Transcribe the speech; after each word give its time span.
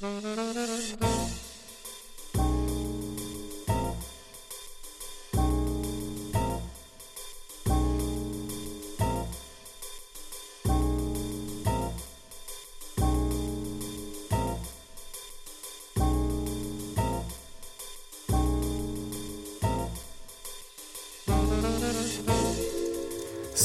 Música 0.00 0.67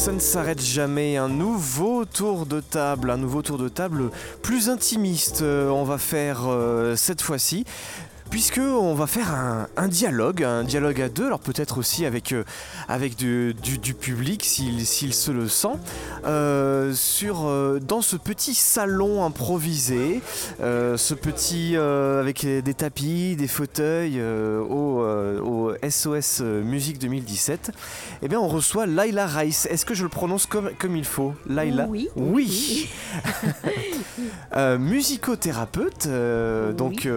Ça 0.04 0.12
ne 0.12 0.20
s'arrête 0.20 0.62
jamais, 0.62 1.16
un 1.16 1.30
nouveau 1.30 2.04
tour 2.04 2.46
de 2.46 2.60
table, 2.60 3.10
un 3.10 3.16
nouveau 3.16 3.42
tour 3.42 3.58
de 3.58 3.70
table 3.70 4.12
plus 4.42 4.68
intimiste, 4.68 5.44
euh, 5.44 5.70
on 5.70 5.86
va 5.86 5.98
faire 5.98 6.42
euh, 6.46 6.98
cette 6.98 7.22
fois-ci 7.22 7.64
puisque 8.33 8.57
on 8.57 8.96
va 8.96 9.05
faire 9.05 9.32
un, 9.78 9.87
dialogue, 9.87 10.43
un 10.43 10.64
dialogue 10.64 11.00
à 11.01 11.07
deux, 11.07 11.28
alors 11.28 11.39
peut-être 11.39 11.78
aussi 11.78 12.04
avec, 12.04 12.32
euh, 12.32 12.43
avec 12.89 13.15
du, 13.15 13.54
public 13.93 14.43
s'il 14.43 15.14
se 15.14 15.29
le 15.29 15.47
sent, 15.47 15.78
euh, 16.25 16.93
sur, 16.96 17.46
euh, 17.46 17.79
dans 17.79 18.01
ce 18.01 18.15
petit 18.15 18.55
salon 18.55 19.24
improvisé, 19.24 20.24
ce 20.60 21.14
petit 21.14 21.77
avec 21.77 22.43
des 22.43 22.74
tapis, 22.74 23.36
des 23.36 23.47
fauteuils 23.47 24.19
au, 24.19 25.05
au, 25.05 25.71
SOS 25.88 26.41
Musique 26.41 26.97
2017, 26.97 27.69
eh 28.24 28.27
bien 28.27 28.39
on 28.39 28.47
reçoit 28.47 28.88
Laila 28.88 29.27
Rice. 29.27 29.68
Est-ce 29.68 29.86
que 29.86 29.93
je 29.93 30.02
le 30.02 30.10
prononce 30.10 30.47
comme, 30.47 30.71
comme 30.79 30.96
il 30.96 31.05
faut 31.05 31.36
Laila 31.46 31.86
Oui. 31.88 32.09
Oui. 32.16 32.89
musicothérapeute, 34.80 36.08
donc 36.75 37.08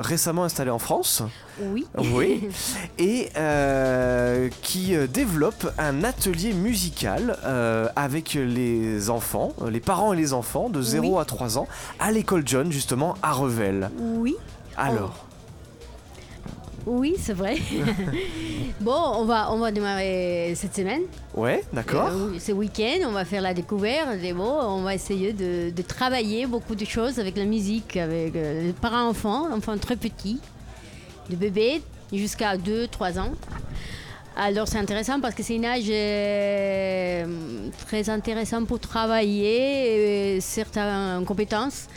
récemment 0.00 0.44
installée 0.44 0.59
en 0.68 0.78
France. 0.78 1.22
Oui. 1.60 1.86
Oui. 1.96 2.48
Et 2.98 3.30
euh, 3.36 4.48
qui 4.62 4.94
euh, 4.94 5.06
développe 5.06 5.72
un 5.78 6.04
atelier 6.04 6.52
musical 6.52 7.38
euh, 7.44 7.88
avec 7.96 8.34
les 8.34 9.08
enfants, 9.08 9.52
les 9.70 9.80
parents 9.80 10.12
et 10.12 10.16
les 10.16 10.32
enfants 10.32 10.68
de 10.68 10.82
0 10.82 11.18
à 11.18 11.24
3 11.24 11.58
ans, 11.58 11.68
à 11.98 12.10
l'école 12.12 12.42
John, 12.44 12.70
justement, 12.72 13.14
à 13.22 13.32
Revel. 13.32 13.90
Oui. 13.98 14.36
Alors. 14.76 15.29
Oui, 16.86 17.14
c'est 17.18 17.32
vrai. 17.32 17.56
bon, 18.80 19.00
on 19.14 19.24
va, 19.24 19.52
on 19.52 19.58
va 19.58 19.70
démarrer 19.70 20.52
cette 20.54 20.74
semaine. 20.74 21.02
Ouais, 21.34 21.62
d'accord. 21.72 22.10
ce 22.38 22.52
week-end, 22.52 23.06
on 23.06 23.12
va 23.12 23.24
faire 23.24 23.42
la 23.42 23.54
découverte. 23.54 24.22
Et 24.22 24.32
bon, 24.32 24.50
on 24.62 24.82
va 24.82 24.94
essayer 24.94 25.32
de, 25.32 25.70
de 25.70 25.82
travailler 25.82 26.46
beaucoup 26.46 26.74
de 26.74 26.84
choses 26.84 27.18
avec 27.18 27.36
la 27.36 27.44
musique, 27.44 27.96
avec 27.96 28.34
les 28.34 28.74
parents-enfants, 28.80 29.52
enfants 29.52 29.76
très 29.78 29.96
petits 29.96 30.40
de 31.30 31.36
bébé 31.36 31.82
jusqu'à 32.12 32.56
2-3 32.56 33.18
ans. 33.20 33.32
Alors 34.36 34.68
c'est 34.68 34.78
intéressant 34.78 35.20
parce 35.20 35.34
que 35.34 35.42
c'est 35.42 35.56
une 35.56 35.64
âge 35.64 35.84
euh, 35.88 37.24
très 37.86 38.08
intéressant 38.08 38.64
pour 38.64 38.78
travailler 38.78 40.36
euh, 40.36 40.40
certaines 40.40 41.24
compétences 41.24 41.88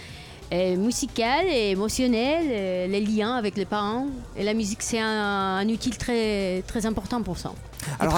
euh, 0.54 0.76
musicales 0.78 1.48
et 1.48 1.72
émotionnelles, 1.72 2.90
les 2.90 3.02
liens 3.02 3.36
avec 3.36 3.58
les 3.58 3.66
parents. 3.66 4.08
Et 4.38 4.44
la 4.44 4.54
musique 4.54 4.82
c'est 4.82 5.00
un, 5.00 5.58
un, 5.58 5.68
outil 5.70 5.90
très, 5.90 6.64
très 6.68 6.86
important 6.86 7.22
pour 7.22 7.38
ça. 7.38 7.52
Alors 8.00 8.16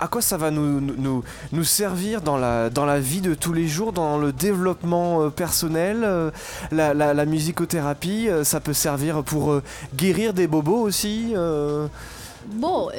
à, 0.00 0.08
quoi 0.08 0.22
ça 0.22 0.36
va 0.36 0.50
nous, 0.50 0.80
nous, 0.80 1.24
nous, 1.52 1.64
servir 1.64 2.20
dans 2.20 2.36
la, 2.36 2.70
dans 2.70 2.84
la 2.84 3.00
vie 3.00 3.20
de 3.20 3.34
tous 3.34 3.52
les 3.52 3.66
jours, 3.68 3.92
dans 3.92 4.18
le 4.18 4.32
développement 4.32 5.22
euh, 5.22 5.30
personnel 5.30 6.02
euh, 6.04 6.30
la, 6.70 6.94
la, 6.94 7.26
musicothérapie, 7.26 8.28
euh, 8.28 8.44
ça 8.44 8.60
peut 8.60 8.72
servir 8.72 9.22
pour 9.22 9.60
guérir 9.94 10.34
des 10.34 10.46
bobos 10.46 10.80
aussi 10.80 11.34
Bon, 12.48 12.90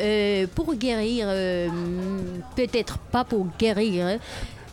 pour 0.56 0.76
guérir, 0.76 1.28
peut-être 2.56 2.98
pas 2.98 3.23
pour 3.23 3.48
guérir, 3.58 4.20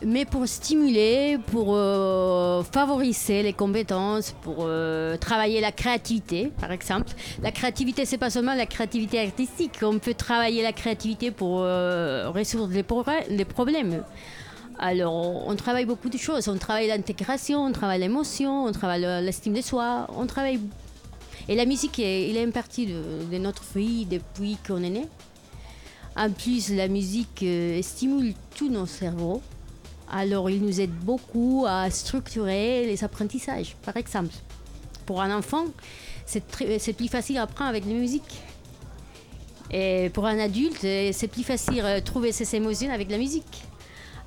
mais 0.04 0.24
pour 0.24 0.46
stimuler, 0.46 1.38
pour 1.46 1.74
euh, 1.74 2.62
favoriser 2.62 3.42
les 3.42 3.52
compétences, 3.52 4.34
pour 4.42 4.58
euh, 4.60 5.16
travailler 5.16 5.60
la 5.60 5.72
créativité, 5.72 6.52
par 6.60 6.72
exemple. 6.72 7.12
La 7.42 7.50
créativité, 7.50 8.04
c'est 8.04 8.18
pas 8.18 8.30
seulement 8.30 8.54
la 8.54 8.66
créativité 8.66 9.20
artistique. 9.20 9.78
On 9.82 9.98
peut 9.98 10.14
travailler 10.14 10.62
la 10.62 10.72
créativité 10.72 11.30
pour 11.30 11.60
euh, 11.62 12.30
résoudre 12.30 12.68
des, 12.68 12.82
problèmes. 12.82 14.04
Alors, 14.78 15.46
on 15.46 15.56
travaille 15.56 15.86
beaucoup 15.86 16.08
de 16.08 16.18
choses. 16.18 16.48
On 16.48 16.58
travaille 16.58 16.88
l'intégration, 16.88 17.64
on 17.64 17.72
travaille 17.72 18.00
l'émotion, 18.00 18.64
on 18.64 18.72
travaille 18.72 19.02
l'estime 19.24 19.54
de 19.54 19.62
soi, 19.62 20.06
on 20.16 20.26
travaille. 20.26 20.60
Et 21.48 21.54
la 21.54 21.66
musique, 21.66 21.98
il 21.98 22.36
est 22.36 22.42
une 22.42 22.52
partie 22.52 22.86
de, 22.86 23.02
de 23.30 23.38
notre 23.38 23.64
vie 23.76 24.06
depuis 24.06 24.58
qu'on 24.66 24.82
est 24.82 24.90
né. 24.90 25.06
En 26.16 26.30
plus, 26.30 26.72
la 26.72 26.88
musique 26.88 27.44
stimule 27.82 28.34
tous 28.56 28.68
nos 28.68 28.86
cerveaux. 28.86 29.42
Alors, 30.16 30.48
il 30.48 30.62
nous 30.62 30.80
aide 30.80 30.92
beaucoup 30.92 31.64
à 31.66 31.90
structurer 31.90 32.86
les 32.86 33.02
apprentissages, 33.02 33.74
par 33.84 33.96
exemple. 33.96 34.32
Pour 35.06 35.20
un 35.20 35.36
enfant, 35.36 35.64
c'est 36.24 36.92
plus 36.96 37.08
facile 37.08 37.38
à 37.38 37.48
avec 37.58 37.84
la 37.84 37.92
musique. 37.92 38.40
Et 39.72 40.10
pour 40.14 40.26
un 40.26 40.38
adulte, 40.38 40.78
c'est 40.82 41.28
plus 41.28 41.42
facile 41.42 41.82
de 41.82 41.98
trouver 41.98 42.30
ses 42.30 42.54
émotions 42.54 42.92
avec 42.92 43.10
la 43.10 43.18
musique. 43.18 43.64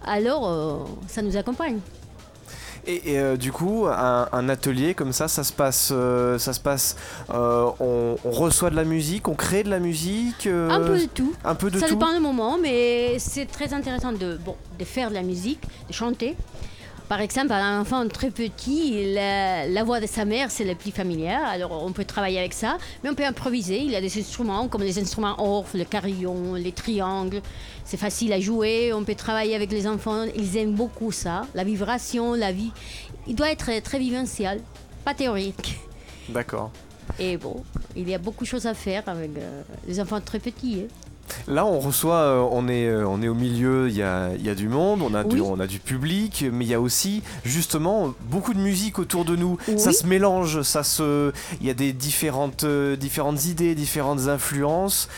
Alors, 0.04 0.46
euh, 0.46 0.84
ça 1.08 1.22
nous 1.22 1.38
accompagne. 1.38 1.80
Et, 2.88 3.20
euh, 3.20 3.36
du 3.36 3.52
coup, 3.52 3.86
un, 3.86 4.50
atelier 4.50 4.94
comme 4.94 5.12
ça, 5.12 5.28
ça 5.28 5.44
se 5.44 5.52
passe, 5.52 5.90
euh, 5.92 6.40
ça 6.40 6.54
se 6.54 6.60
passe. 6.62 6.96
Euh, 7.30 7.70
on, 7.82 8.16
reçoit 8.24 8.70
de 8.70 8.76
la 8.76 8.86
musique, 8.86 9.28
on 9.28 9.34
crée 9.36 9.64
de 9.64 9.70
la 9.70 9.80
musique. 9.80 10.48
un 10.48 10.80
peu 10.80 10.98
de 10.98 11.06
tout. 11.06 11.34
Un 11.44 11.56
peu 11.56 11.70
de 11.70 11.80
ça 11.80 11.88
tout. 11.88 11.96
dépend 11.96 12.14
du 12.14 12.22
moment, 12.22 12.58
mais 12.58 13.20
c'est 13.20 13.46
très 13.46 13.74
intéressant 13.74 14.14
de, 14.14 14.38
bon, 14.38 14.56
de 14.80 14.86
faire 14.86 15.10
de 15.10 15.16
la 15.16 15.24
musique, 15.24 15.62
de 15.88 15.94
chanter. 15.94 16.36
Par 17.10 17.22
exemple, 17.22 17.54
un 17.54 17.80
enfant 17.80 18.06
très 18.10 18.32
petit, 18.32 19.14
la, 19.14 19.84
voix 19.86 20.02
de 20.02 20.08
sa 20.08 20.26
mère, 20.26 20.52
c'est 20.52 20.66
la 20.66 20.76
plus 20.76 20.92
familière. 20.92 21.42
Alors, 21.46 21.82
on 21.84 21.94
peut 21.94 22.04
travailler 22.04 22.40
avec 22.40 22.54
ça, 22.54 22.78
mais 23.02 23.10
on 23.10 23.16
peut 23.16 23.26
improviser. 23.26 23.80
Il 23.80 23.92
y 23.92 23.96
a 23.96 24.02
des 24.02 24.20
instruments 24.20 24.68
comme 24.68 24.84
les 24.84 25.00
instruments 25.00 25.36
orff, 25.38 25.74
le 25.74 25.86
carillon, 25.86 26.56
les 26.56 26.74
triangles. 26.74 27.42
C'est 27.86 27.96
facile 27.96 28.34
à 28.34 28.42
jouer. 28.42 28.92
On 28.92 29.06
peut 29.06 29.16
travailler 29.16 29.56
avec 29.56 29.72
les 29.72 29.88
enfants. 29.88 30.26
Ils 30.36 30.58
aiment 30.58 30.76
beaucoup 30.76 31.14
ça. 31.14 31.48
La 31.56 31.64
vibration, 31.64 32.34
la 32.34 32.52
vie. 32.52 32.72
Il 33.26 33.36
doit 33.36 33.52
être 33.52 33.82
très 33.84 34.00
vivencial, 34.00 34.60
pas 35.06 35.14
théorique. 35.14 35.80
D'accord. 36.28 36.72
Et 37.20 37.38
bon, 37.38 37.64
il 37.96 38.10
y 38.10 38.14
a 38.14 38.18
beaucoup 38.18 38.44
de 38.44 38.50
choses 38.50 38.66
à 38.66 38.74
faire 38.74 39.04
avec 39.08 39.32
euh, 39.38 39.62
les 39.88 40.02
enfants 40.02 40.20
très 40.20 40.40
petits. 40.40 40.84
Hein. 40.84 40.88
Là, 41.48 41.66
on 41.66 41.80
reçoit, 41.80 42.16
euh, 42.16 42.48
on 42.52 42.68
est, 42.68 42.88
euh, 42.88 43.08
on 43.08 43.22
est 43.22 43.28
au 43.28 43.34
milieu, 43.34 43.90
il 43.90 43.96
y 43.96 44.04
a, 44.04 44.30
y 44.36 44.50
a, 44.50 44.56
du 44.56 44.68
monde, 44.68 45.02
on 45.02 45.14
a, 45.14 45.24
du, 45.24 45.42
on 45.42 45.60
a 45.60 45.68
du 45.68 45.80
public, 45.80 46.46
mais 46.52 46.66
il 46.66 46.68
y 46.70 46.74
a 46.74 46.82
aussi 46.82 47.24
justement 47.46 48.14
beaucoup 48.30 48.54
de 48.54 48.60
musique 48.60 49.00
autour 49.00 49.26
de 49.26 49.36
nous. 49.36 49.58
Ça 49.78 49.92
se 49.92 50.06
mélange, 50.06 50.62
ça 50.64 50.84
se, 50.84 51.32
il 51.62 51.68
y 51.68 51.70
a 51.70 51.74
des 51.74 51.94
différentes, 51.94 52.64
euh, 52.64 52.96
différentes 52.96 53.46
idées, 53.46 53.76
différentes 53.76 54.28
influences. 54.28 55.10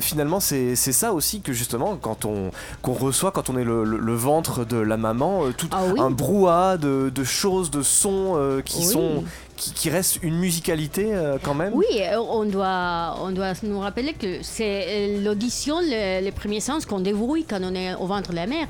finalement, 0.00 0.40
c'est 0.40 0.76
ça 0.76 1.12
aussi 1.12 1.40
que 1.40 1.52
justement, 1.52 1.96
quand 1.96 2.24
on, 2.24 2.50
qu'on 2.82 2.92
reçoit, 2.92 3.30
quand 3.30 3.50
on 3.50 3.56
est 3.56 3.64
le, 3.64 3.84
le, 3.84 4.14
ventre 4.14 4.64
de 4.64 4.76
la 4.76 4.96
maman, 4.96 5.44
tout 5.56 5.68
ah 5.72 5.82
un 5.98 6.10
brouhaha 6.10 6.76
de, 6.76 7.10
de, 7.14 7.24
choses, 7.24 7.70
de 7.70 7.82
sons 7.82 8.36
qui 8.64 8.84
sont 8.84 9.24
qui, 9.70 9.90
reste 9.90 10.22
une 10.22 10.36
musicalité 10.36 11.14
euh, 11.14 11.38
quand 11.42 11.54
même 11.54 11.72
Oui, 11.74 11.86
euh, 12.00 12.18
on 12.18 12.44
doit, 12.44 13.16
on 13.20 13.30
doit 13.30 13.52
nous 13.62 13.78
rappeler 13.80 14.12
que 14.14 14.42
c'est 14.42 14.84
euh, 14.88 15.22
l'audition, 15.22 15.76
le, 15.80 16.30
premier 16.30 16.60
sens 16.60 16.86
qu'on 16.86 17.00
dévouille 17.00 17.44
quand 17.44 17.60
on 17.62 17.74
est 17.74 17.94
au 17.94 18.06
ventre 18.06 18.30
de 18.30 18.36
la 18.36 18.46
mère. 18.46 18.68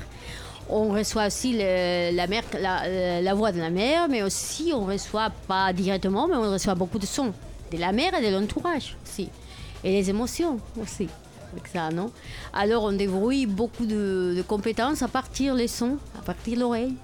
On 0.69 0.89
reçoit 0.89 1.27
aussi 1.27 1.53
la, 1.53 2.27
mère, 2.27 2.43
la, 2.59 3.33
voix 3.33 3.51
de 3.51 3.59
la 3.59 3.69
mère, 3.69 4.07
mais 4.07 4.23
aussi 4.23 4.71
on 4.73 4.85
reçoit, 4.85 5.29
pas 5.47 5.73
directement, 5.73 6.27
mais 6.27 6.35
on 6.35 6.51
reçoit 6.51 6.75
beaucoup 6.75 6.99
de 6.99 7.05
sons 7.05 7.33
de 7.71 7.77
la 7.77 7.91
mère 7.91 8.13
et 8.13 8.25
de 8.25 8.33
l'entourage 8.33 8.95
aussi. 9.03 9.29
Et 9.83 9.91
les 9.91 10.09
émotions 10.09 10.59
aussi. 10.81 11.09
Avec 11.51 11.67
ça, 11.67 11.89
non? 11.89 12.11
Alors 12.53 12.83
on 12.83 12.93
débrouille 12.93 13.45
beaucoup 13.45 13.85
de, 13.85 14.33
de 14.35 14.41
compétences 14.41 15.01
à 15.01 15.07
partir 15.07 15.55
des 15.55 15.67
sons, 15.67 15.97
à 16.17 16.23
partir 16.23 16.55
de 16.55 16.61
l'oreille. 16.61 16.95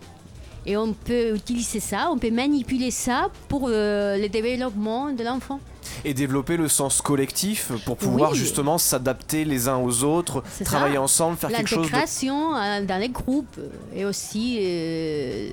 Et 0.69 0.77
on 0.77 0.93
peut 0.93 1.33
utiliser 1.33 1.79
ça, 1.79 2.09
on 2.11 2.19
peut 2.19 2.29
manipuler 2.29 2.91
ça 2.91 3.31
pour 3.47 3.69
euh, 3.69 4.19
le 4.19 4.29
développement 4.29 5.11
de 5.11 5.23
l'enfant. 5.23 5.59
Et 6.05 6.13
développer 6.13 6.57
le 6.57 6.67
sens 6.67 7.01
collectif 7.01 7.71
pour 7.85 7.97
pouvoir 7.97 8.35
justement 8.35 8.77
s'adapter 8.77 9.45
les 9.45 9.67
uns 9.67 9.77
aux 9.77 10.03
autres, 10.03 10.43
travailler 10.63 10.99
ensemble, 10.99 11.37
faire 11.37 11.49
quelque 11.49 11.67
chose. 11.67 11.85
L'intégration 11.85 12.55
euh, 12.55 12.85
dans 12.85 12.99
les 12.99 13.09
groupes 13.09 13.59
et 13.95 14.05
aussi 14.05 14.59
euh, 14.61 15.49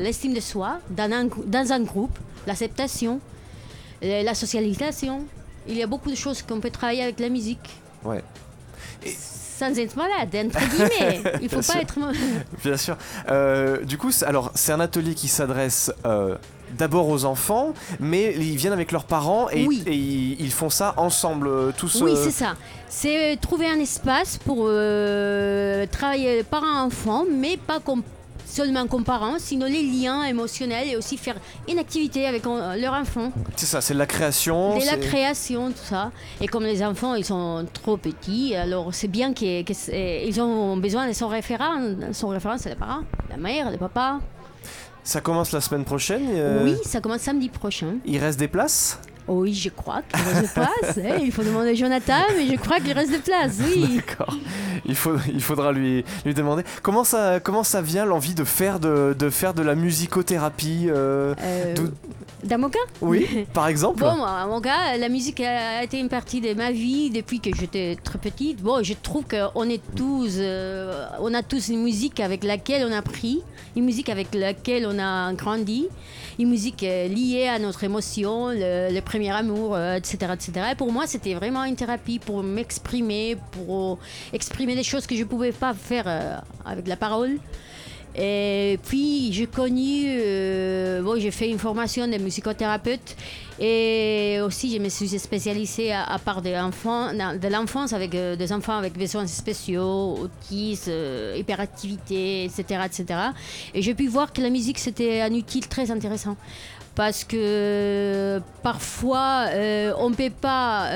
l'estime 0.00 0.32
de 0.32 0.40
soi 0.40 0.78
dans 0.88 1.12
un, 1.12 1.28
dans 1.44 1.70
un 1.70 1.80
groupe, 1.80 2.18
l'acceptation, 2.46 3.20
la 4.00 4.34
socialisation. 4.34 5.26
Il 5.68 5.76
y 5.76 5.82
a 5.82 5.86
beaucoup 5.86 6.10
de 6.10 6.16
choses 6.16 6.40
qu'on 6.40 6.60
peut 6.60 6.70
travailler 6.70 7.02
avec 7.02 7.20
la 7.20 7.28
musique. 7.28 7.68
Ouais 8.04 8.24
sans 9.58 9.78
être 9.78 9.96
malade, 9.96 10.28
entre 10.46 10.68
guillemets. 10.68 11.22
Il 11.42 11.48
faut 11.48 11.60
pas 11.72 11.80
être. 11.80 11.98
Bien 12.62 12.76
sûr. 12.76 12.96
Euh, 13.30 13.82
du 13.84 13.96
coup, 13.98 14.10
alors 14.26 14.50
c'est 14.54 14.72
un 14.72 14.80
atelier 14.80 15.14
qui 15.14 15.28
s'adresse 15.28 15.90
euh, 16.04 16.36
d'abord 16.76 17.08
aux 17.08 17.24
enfants, 17.24 17.72
mais 18.00 18.34
ils 18.36 18.56
viennent 18.56 18.72
avec 18.74 18.92
leurs 18.92 19.04
parents 19.04 19.48
et, 19.50 19.66
Oui. 19.66 19.82
et 19.86 19.94
ils, 19.94 20.40
ils 20.40 20.52
font 20.52 20.68
ça 20.70 20.94
ensemble, 20.98 21.48
euh, 21.48 21.72
tous. 21.76 22.02
Oui, 22.02 22.12
euh, 22.12 22.22
c'est 22.22 22.30
ça. 22.32 22.54
C'est 22.88 23.38
trouver 23.40 23.66
un 23.68 23.80
espace 23.80 24.36
pour 24.38 24.66
travailler 25.90 26.42
parents-enfants, 26.42 27.24
mais 27.30 27.56
pas 27.56 27.80
comme, 27.80 28.02
seulement 28.46 28.86
comme 28.86 29.04
parents, 29.04 29.36
sinon 29.38 29.66
les 29.66 29.82
liens 29.82 30.22
émotionnels 30.24 30.88
et 30.88 30.96
aussi 30.96 31.16
faire 31.18 31.36
une 31.68 31.78
activité 31.78 32.26
avec 32.26 32.46
euh, 32.46 32.76
leur 32.76 32.94
enfant. 32.94 33.32
c'est 33.56 33.66
ça, 33.66 33.80
c'est 33.80 33.92
de 33.94 33.98
la 33.98 34.06
création. 34.06 34.78
De 34.78 34.84
la 34.84 34.92
c'est- 34.92 35.00
création, 35.00 35.70
tout 35.72 35.84
ça. 35.84 36.10
Et 36.40 36.46
comme 36.46 36.64
les 36.64 36.82
enfants, 36.82 37.14
ils 37.14 37.24
sont 37.24 37.66
trop 37.72 37.96
petits, 37.96 38.54
alors 38.54 38.94
c'est 38.94 39.08
bien 39.08 39.32
qu'ils 39.34 39.64
c'est- 39.74 40.40
ont 40.40 40.76
besoin 40.76 41.06
de 41.08 41.12
son 41.12 41.28
référent. 41.28 41.74
Son 42.12 42.28
référent, 42.28 42.56
c'est 42.58 42.70
les 42.70 42.76
parents, 42.76 43.02
la 43.28 43.36
mère, 43.36 43.70
le 43.70 43.76
papa. 43.78 44.20
Ça 45.02 45.20
commence 45.20 45.52
la 45.52 45.60
semaine 45.60 45.84
prochaine. 45.84 46.26
euh, 46.32 46.64
Oui, 46.64 46.76
ça 46.84 47.00
commence 47.00 47.20
samedi 47.20 47.48
prochain. 47.48 47.96
Il 48.04 48.18
reste 48.18 48.38
des 48.38 48.48
places? 48.48 48.98
Oui, 49.28 49.52
je 49.54 49.68
crois 49.70 50.02
qu'il 50.02 50.20
reste 50.22 50.40
des 50.42 50.48
places. 50.48 50.98
hein. 50.98 51.18
Il 51.20 51.32
faut 51.32 51.42
demander 51.42 51.70
à 51.70 51.74
Jonathan, 51.74 52.22
mais 52.36 52.46
je 52.46 52.54
crois 52.56 52.78
qu'il 52.80 52.92
reste 52.92 53.10
des 53.10 53.18
places, 53.18 53.58
oui. 53.64 53.96
D'accord. 53.96 54.36
Il, 54.84 54.94
faut, 54.94 55.16
il 55.32 55.42
faudra 55.42 55.72
lui, 55.72 56.04
lui 56.24 56.32
demander. 56.34 56.62
Comment 56.82 57.02
ça, 57.04 57.40
comment 57.40 57.64
ça 57.64 57.82
vient 57.82 58.04
l'envie 58.04 58.34
de 58.34 58.44
faire 58.44 58.78
de, 58.78 59.16
de 59.18 59.30
faire 59.30 59.52
de 59.54 59.62
la 59.62 59.74
musicothérapie 59.74 60.86
euh, 60.88 61.34
Euh, 61.42 61.74
dans 62.44 62.58
mon 62.58 62.68
cas 62.68 62.78
Oui, 63.00 63.46
par 63.52 63.66
exemple 63.66 63.98
Bon, 64.00 64.16
moi, 64.16 64.46
mon 64.46 64.60
cas, 64.60 64.96
la 64.96 65.08
musique 65.08 65.40
a 65.40 65.82
été 65.82 65.98
une 65.98 66.08
partie 66.08 66.40
de 66.40 66.54
ma 66.54 66.70
vie 66.70 67.10
depuis 67.10 67.40
que 67.40 67.50
j'étais 67.54 67.96
très 68.04 68.18
petite. 68.18 68.62
Bon, 68.62 68.82
je 68.84 68.94
trouve 69.02 69.24
qu'on 69.24 69.68
est 69.68 69.82
tous, 69.96 70.34
euh, 70.38 71.06
on 71.20 71.34
a 71.34 71.42
tous 71.42 71.68
une 71.68 71.82
musique 71.82 72.20
avec 72.20 72.44
laquelle 72.44 72.86
on 72.88 72.92
a 72.92 72.98
appris, 72.98 73.42
une 73.74 73.84
musique 73.84 74.08
avec 74.08 74.34
laquelle 74.34 74.86
on 74.88 74.98
a 75.00 75.32
grandi, 75.32 75.88
une 76.38 76.50
musique 76.50 76.82
euh, 76.82 77.08
liée 77.08 77.46
à 77.46 77.58
notre 77.58 77.84
émotion, 77.84 78.48
le, 78.48 79.00
premier 79.00 79.30
amour, 79.30 79.74
euh, 79.74 79.94
etc., 79.96 80.32
etc. 80.34 80.52
Et 80.72 80.74
pour 80.74 80.92
moi, 80.92 81.06
c'était 81.06 81.34
vraiment 81.34 81.64
une 81.64 81.76
thérapie 81.76 82.18
pour 82.18 82.42
m'exprimer, 82.42 83.36
pour 83.52 83.98
exprimer 84.32 84.74
des 84.74 84.82
choses 84.82 85.06
que 85.06 85.14
je 85.14 85.20
ne 85.20 85.26
pouvais 85.26 85.52
pas 85.52 85.74
faire 85.74 86.04
euh, 86.06 86.36
avec 86.64 86.86
la 86.86 86.96
parole. 86.96 87.38
Et 88.18 88.78
puis, 88.82 89.30
j'ai 89.30 89.46
connu, 89.46 90.04
euh, 90.06 91.02
bon, 91.02 91.20
j'ai 91.20 91.30
fait 91.30 91.50
une 91.50 91.58
formation 91.58 92.08
de 92.08 92.16
musicothérapeute 92.16 93.14
et 93.58 94.38
aussi 94.42 94.74
je 94.74 94.80
me 94.80 94.88
suis 94.88 95.08
spécialisée 95.18 95.92
à, 95.92 96.18
part 96.18 96.40
de 96.40 96.50
l'enfance 96.50 97.92
avec 97.92 98.14
euh, 98.14 98.34
des 98.36 98.52
enfants 98.52 98.78
avec 98.78 98.94
besoins 98.94 99.26
spéciaux, 99.26 100.18
autisme, 100.18 100.90
euh, 100.90 101.36
hyperactivité, 101.38 102.44
etc., 102.44 102.80
etc. 102.86 103.20
Et 103.74 103.82
j'ai 103.82 103.94
pu 103.94 104.06
voir 104.08 104.32
que 104.32 104.40
la 104.40 104.50
musique 104.50 104.78
c'était 104.78 105.20
un 105.20 105.32
outil 105.32 105.60
très 105.60 105.90
intéressant. 105.90 106.36
Parce 106.94 107.24
que 107.24 108.40
parfois, 108.62 109.48
on 109.98 110.08
ne 110.08 110.14
peut 110.14 110.30
pas 110.30 110.88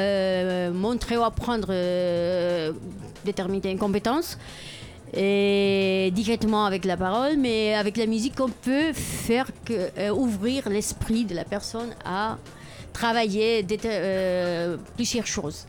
montrer 0.70 1.18
ou 1.18 1.22
apprendre 1.22 1.68
euh, 1.70 2.72
déterminer 3.26 3.72
une 3.72 3.78
compétence 3.78 4.38
et 5.12 6.10
directement 6.14 6.66
avec 6.66 6.84
la 6.84 6.96
parole, 6.96 7.36
mais 7.36 7.74
avec 7.74 7.96
la 7.96 8.06
musique, 8.06 8.34
on 8.40 8.48
peut 8.48 8.92
faire 8.92 9.46
euh, 9.70 10.10
ouvrir 10.10 10.68
l'esprit 10.68 11.24
de 11.24 11.34
la 11.34 11.44
personne 11.44 11.90
à 12.04 12.38
travailler 12.92 13.66
euh, 13.84 14.76
plusieurs 14.96 15.26
choses. 15.26 15.66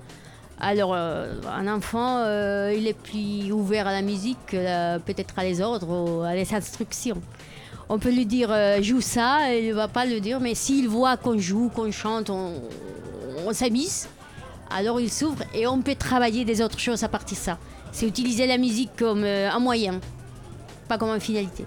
Alors, 0.59 0.93
euh, 0.93 1.41
un 1.51 1.67
enfant, 1.67 2.23
il 2.69 2.87
est 2.87 2.97
plus 2.97 3.51
ouvert 3.51 3.87
à 3.87 3.93
la 3.93 4.03
musique 4.03 4.37
que 4.47 4.99
peut-être 4.99 5.33
à 5.37 5.43
les 5.43 5.59
ordres 5.59 5.89
ou 5.89 6.21
à 6.21 6.35
les 6.35 6.53
instructions. 6.53 7.19
On 7.89 7.97
peut 7.97 8.11
lui 8.11 8.27
dire 8.27 8.53
joue 8.81 9.01
ça, 9.01 9.53
il 9.55 9.69
ne 9.69 9.73
va 9.73 9.87
pas 9.87 10.05
le 10.05 10.19
dire, 10.19 10.39
mais 10.39 10.53
s'il 10.53 10.87
voit 10.87 11.17
qu'on 11.17 11.39
joue, 11.39 11.69
qu'on 11.69 11.91
chante, 11.91 12.29
on 12.29 13.53
s'amuse, 13.53 14.07
alors 14.69 15.01
il 15.01 15.11
s'ouvre 15.11 15.43
et 15.53 15.67
on 15.67 15.81
peut 15.81 15.95
travailler 15.95 16.45
des 16.45 16.61
autres 16.61 16.79
choses 16.79 17.03
à 17.03 17.09
partir 17.09 17.37
de 17.37 17.41
ça. 17.41 17.57
C'est 17.91 18.07
utiliser 18.07 18.47
la 18.47 18.57
musique 18.57 18.91
comme 18.97 19.23
euh, 19.23 19.49
un 19.51 19.59
moyen, 19.59 19.99
pas 20.87 20.97
comme 20.97 21.09
une 21.09 21.19
finalité. 21.19 21.65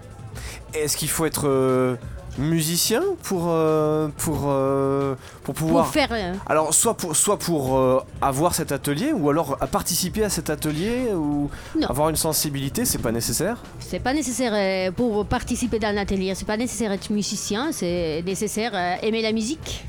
Est-ce 0.73 0.97
qu'il 0.97 1.09
faut 1.09 1.25
être 1.25 1.47
euh, 1.47 1.95
musicien 2.37 3.01
pour, 3.23 3.45
euh, 3.47 4.09
pour, 4.17 4.41
euh, 4.47 5.15
pour 5.43 5.53
pouvoir. 5.53 5.85
Pour 5.85 5.93
faire. 5.93 6.09
euh, 6.11 6.33
Alors, 6.47 6.73
soit 6.73 6.95
pour, 6.97 7.15
soit 7.15 7.37
pour 7.39 8.03
avoir 8.21 8.53
cet 8.55 8.71
atelier, 8.71 9.13
ou 9.13 9.29
alors 9.29 9.57
à 9.61 9.67
participer 9.67 10.23
à 10.25 10.29
cet 10.29 10.49
atelier, 10.49 11.13
ou 11.13 11.49
Non. 11.79 11.87
avoir 11.87 12.09
une 12.09 12.15
sensibilité, 12.17 12.83
c'est 12.85 12.97
pas 12.97 13.11
nécessaire 13.13 13.57
C'est 13.79 13.99
pas 13.99 14.13
nécessaire 14.13 14.91
pour 14.93 15.25
participer 15.25 15.79
dans 15.79 15.87
un 15.89 15.97
atelier, 15.97 16.33
c'est 16.35 16.45
pas 16.45 16.57
nécessaire 16.57 16.91
être 16.91 17.09
musicien, 17.09 17.69
c'est 17.71 18.21
nécessaire 18.25 18.73
aimer 19.01 19.21
la 19.21 19.31
musique 19.31 19.85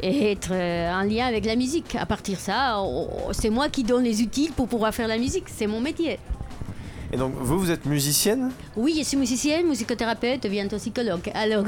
et 0.00 0.32
être 0.32 0.52
euh, 0.52 0.92
en 0.92 1.02
lien 1.02 1.26
avec 1.26 1.44
la 1.44 1.56
musique. 1.56 1.96
À 1.96 2.06
partir 2.06 2.36
de 2.36 2.40
ça, 2.40 2.82
c'est 3.32 3.50
moi 3.50 3.68
qui 3.68 3.84
donne 3.84 4.04
les 4.04 4.22
outils 4.22 4.50
pour 4.54 4.68
pouvoir 4.68 4.94
faire 4.94 5.08
la 5.08 5.18
musique, 5.18 5.44
c'est 5.48 5.66
mon 5.66 5.80
métier. 5.80 6.18
Et 7.12 7.16
donc, 7.16 7.34
vous, 7.36 7.58
vous 7.58 7.70
êtes 7.70 7.84
musicienne? 7.84 8.50
Oui, 8.74 8.94
je 8.98 9.04
suis 9.04 9.18
musicienne, 9.18 9.66
musicothérapeute, 9.66 10.46
bientôt 10.46 10.78
psychologue. 10.78 11.30
Alors, 11.34 11.64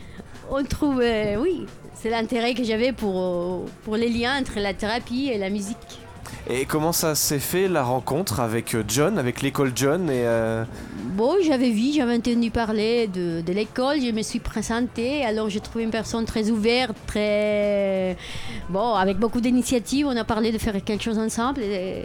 on 0.50 0.64
trouve, 0.64 1.00
euh, 1.00 1.36
oui, 1.36 1.66
c'est 1.94 2.10
l'intérêt 2.10 2.54
que 2.54 2.64
j'avais 2.64 2.92
pour, 2.92 3.16
euh, 3.16 3.66
pour 3.84 3.96
les 3.96 4.08
liens 4.08 4.40
entre 4.40 4.58
la 4.58 4.74
thérapie 4.74 5.28
et 5.32 5.38
la 5.38 5.50
musique. 5.50 6.00
Et 6.50 6.64
comment 6.64 6.92
ça 6.92 7.14
s'est 7.14 7.40
fait 7.40 7.68
la 7.68 7.82
rencontre 7.82 8.40
avec 8.40 8.74
euh, 8.74 8.82
John, 8.88 9.18
avec 9.18 9.42
l'école 9.42 9.72
John 9.74 10.08
euh, 10.10 10.64
Bon, 11.14 11.36
j'avais 11.44 11.70
vu, 11.70 11.92
j'avais 11.94 12.16
entendu 12.16 12.50
parler 12.50 13.06
de, 13.06 13.42
de 13.42 13.52
l'école, 13.52 14.00
je 14.00 14.10
me 14.12 14.22
suis 14.22 14.38
présentée, 14.38 15.24
alors 15.24 15.50
j'ai 15.50 15.60
trouvé 15.60 15.84
une 15.84 15.90
personne 15.90 16.24
très 16.24 16.50
ouverte, 16.50 16.96
très... 17.06 18.16
Bon, 18.70 18.94
avec 18.94 19.18
beaucoup 19.18 19.42
d'initiatives, 19.42 20.06
on 20.06 20.16
a 20.16 20.24
parlé 20.24 20.50
de 20.50 20.58
faire 20.58 20.82
quelque 20.82 21.02
chose 21.02 21.18
ensemble, 21.18 21.60
et, 21.60 22.04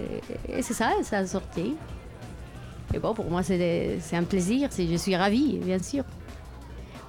c'est 0.61 0.73
ça, 0.73 0.91
ça 1.03 1.19
a 1.19 1.25
sorti. 1.25 1.75
Et 2.93 2.99
bon, 2.99 3.13
pour 3.13 3.29
moi, 3.29 3.43
c'est 3.43 3.99
un 4.11 4.23
plaisir, 4.23 4.69
je 4.77 4.97
suis 4.97 5.15
ravie, 5.15 5.59
bien 5.63 5.79
sûr. 5.79 6.03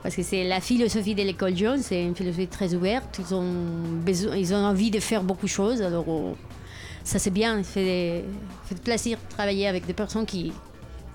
Parce 0.05 0.15
que 0.15 0.23
c'est 0.23 0.45
la 0.45 0.61
philosophie 0.61 1.15
de 1.15 1.23
l'école 1.23 1.57
John, 1.57 1.81
c'est 1.81 2.05
une 2.05 2.15
philosophie 2.15 2.47
très 2.47 2.75
ouverte, 2.75 3.19
ils 3.19 3.35
ont, 3.35 3.55
besoin, 4.05 4.37
ils 4.37 4.55
ont 4.55 4.65
envie 4.65 4.91
de 4.91 5.01
faire 5.01 5.25
beaucoup 5.25 5.47
de 5.47 5.51
choses, 5.51 5.83
alors 5.83 6.07
ça 7.05 7.19
c'est 7.19 7.31
bien, 7.31 7.63
fait, 7.63 8.25
fait 8.65 8.81
plaisir 8.83 9.19
de 9.19 9.35
travailler 9.35 9.69
avec 9.69 9.87
des 9.87 9.93
personnes 9.93 10.27
qui, 10.27 10.53